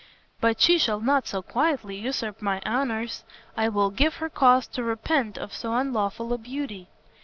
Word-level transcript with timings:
But 0.39 0.59
she 0.59 0.79
shall 0.79 0.99
not 0.99 1.27
so 1.27 1.43
quietly 1.43 1.95
usurp 1.97 2.41
my 2.41 2.59
honors. 2.65 3.23
I 3.55 3.69
will 3.69 3.91
give 3.91 4.15
her 4.15 4.29
cause 4.29 4.65
to 4.69 4.81
repent 4.83 5.37
of 5.37 5.53
so 5.53 5.75
unlawful 5.75 6.33
a 6.33 6.39
beauty." 6.39 6.87